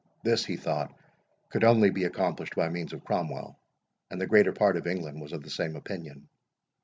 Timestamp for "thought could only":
0.57-1.91